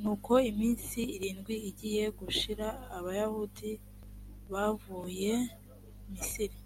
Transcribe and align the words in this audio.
nuko 0.00 0.32
iminsi 0.50 0.98
irindwi 1.16 1.54
igiye 1.70 2.04
gushira 2.18 2.66
abayahudi 2.98 3.70
bavuye 4.52 5.34
misiri 6.12 6.58